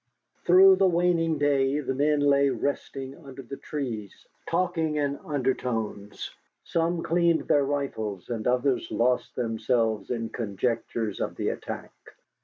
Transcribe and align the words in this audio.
Through 0.47 0.77
the 0.77 0.87
waning 0.87 1.37
day 1.37 1.79
the 1.79 1.93
men 1.93 2.21
lay 2.21 2.49
resting 2.49 3.23
under 3.23 3.43
the 3.43 3.55
trees, 3.57 4.25
talking 4.47 4.95
in 4.95 5.17
undertones. 5.23 6.31
Some 6.63 7.03
cleaned 7.03 7.41
their 7.47 7.63
rifles, 7.65 8.27
and 8.27 8.47
others 8.47 8.89
lost 8.89 9.35
themselves 9.35 10.09
in 10.09 10.29
conjectures 10.29 11.19
of 11.21 11.35
the 11.35 11.49
attack. 11.49 11.93